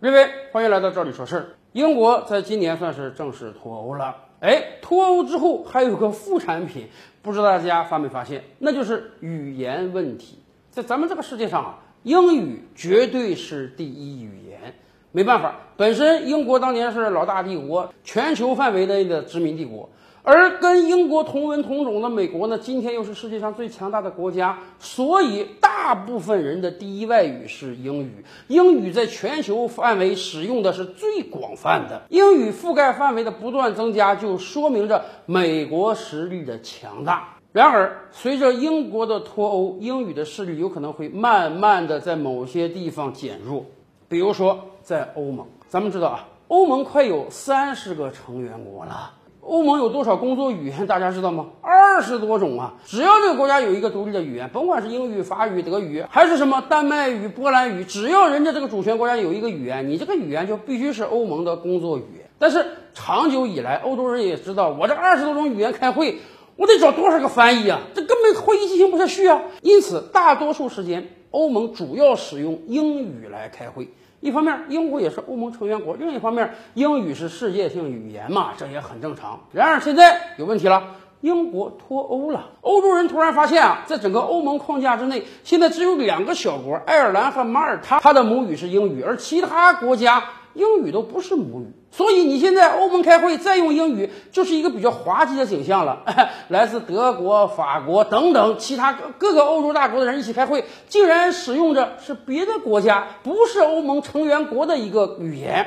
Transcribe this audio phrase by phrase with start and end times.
[0.00, 1.46] 各位，欢迎来到这里说事儿。
[1.72, 4.14] 英国在今年算是正式脱欧了。
[4.38, 6.86] 哎，脱欧之后还有个副产品，
[7.20, 8.44] 不知道大家发没发现？
[8.60, 10.38] 那就是语言问题。
[10.70, 14.72] 在咱们这个世界上啊，英语绝对是第一语言。
[15.10, 19.90] 没办法，本身英国当年是老大帝国，全球范围内的殖民帝国。
[20.22, 28.24] 而跟英国同文同种的美国呢，今天又是世界上最强大的国家，所以大部分人的第一外语是英语。
[28.48, 37.36] 英语在全球范围使用的是最广泛的，英语覆盖范围的不断增加，就说明着美国实力的强大。
[37.52, 43.64] 然而，随着英国的脱欧，英语的势力有可能会慢慢的在某些地方减弱，
[44.08, 45.46] 比如说在欧盟。
[45.68, 49.12] 咱们知道啊，欧盟快有三十个成员国了。
[49.48, 50.86] 欧盟有多少工作语言？
[50.86, 51.46] 大家知道吗？
[51.62, 52.74] 二十多种啊！
[52.84, 62.28] 只要这个国家有一个独立的语言，甭管是英语、法语、德语，还是什么丹麦语、波兰语，只要人家这个主权国家有一个语言，你这个语言就必须是欧盟的工作语言。
[62.38, 62.62] 但是
[62.92, 66.18] 长久以来，欧洲人也知道，我这二十多种语言开会，
[66.56, 67.80] 我得找多少个翻译啊？
[67.94, 69.40] 这根本会议进行不下去啊！
[69.62, 73.88] 因此，大多数时间，欧盟主要使用英语来开会。
[74.20, 79.38] 一方面，英国也是欧盟成员国；另一方面，英语是世界性语言嘛，这也很正常。
[79.52, 80.82] 然而现在有问题了，
[81.20, 90.22] 英国脱欧了，欧洲人突然发现啊，在整个欧盟框架之内，现在只有两个小国——爱尔兰和马耳他，它的母语是英语，而其他国家。
[90.54, 96.04] 英语都不是母语，所以你现在欧盟开会再用英语，就是一个比较滑稽的景象了。
[96.48, 105.66] 来自德国、法国等等其他各个欧洲大国的人一起开会，竟然使用着是别的国家不是欧盟成员国的一个语言，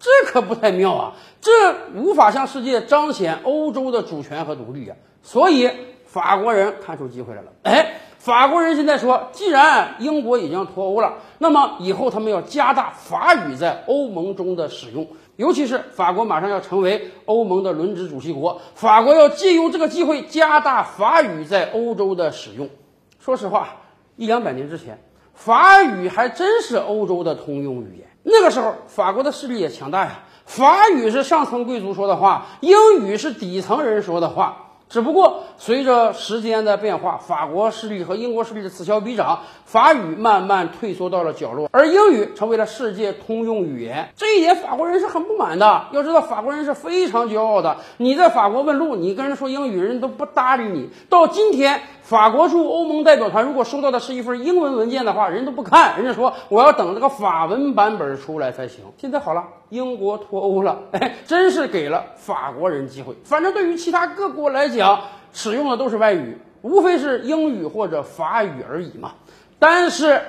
[0.00, 1.12] 这可不太妙啊！
[1.40, 1.50] 这
[1.94, 4.96] 无法向世界彰显欧洲的主权和独立啊！
[5.22, 5.70] 所以
[6.06, 7.98] 法国人看出机会来了，哎。
[8.22, 22.70] 法国人现在说，既然英国已经脱欧了，那么以后他们要加大法语在欧盟中的使用，尤其是法国马上要成为欧盟的轮值主席国，法国要借用这个机会加大法语在欧洲的使用。
[23.18, 23.70] 说实话，
[24.14, 25.02] 一两百年之前，
[25.34, 30.20] 法语还真是欧洲的通用语言，那个时候法国的势力也强大呀。
[30.46, 34.68] 法语是上层贵族说的话，英语是底层人说的话。
[34.92, 44.10] 只不过随着时间的变化，法国势力和英国势力的此消彼长，法语慢慢退缩到了角落，而英语成为了世界通用语言。
[44.16, 45.86] 这一点法国人是很不满的。
[45.92, 47.78] 要知道，法国人是非常骄傲的。
[47.96, 50.90] 你在法国问路，你跟人说英语，人都不搭理你。
[51.08, 51.80] 到今天。
[52.02, 58.80] 法国驻欧盟代表团如果收到的是一份英文文件的话，人都不看，人家说我要等这个法文版本出来才行。
[58.98, 63.14] 现在好了，英国脱欧了，哎，真是给了法国人机会。
[63.24, 65.00] 反正对于其他各国来讲讲，
[65.32, 69.14] 使用的都是外语，无非是英语或者法语而已嘛。
[69.58, 70.20] 但是，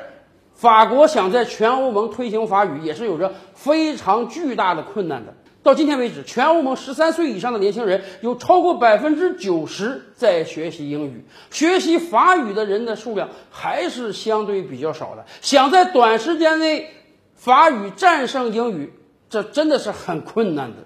[0.53, 5.33] 法国想在全欧盟推行法语，也是有着非常巨大的困难的。
[5.63, 15.25] 到今天为止，全欧盟十三岁以上的年轻人有超过百分之九十在学习英语，学习法语的人的数量还是相对比较少的。
[15.41, 16.89] 想在短时间内
[17.33, 18.93] 法语战胜英语，
[19.29, 20.77] 这真的是很困难的。